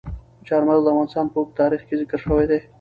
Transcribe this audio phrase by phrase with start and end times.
[0.47, 2.59] چار مغز د افغانستان په اوږده تاریخ کې ذکر شوی دی.